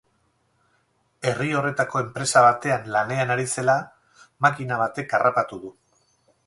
Herri 1.31 1.49
horretako 1.59 2.01
enpresa 2.05 2.43
batean 2.47 2.89
lanean 2.97 3.35
ari 3.37 3.47
zela, 3.59 3.77
makina 4.47 4.83
batek 4.85 5.17
harrapatu 5.19 5.63
du. 5.67 5.77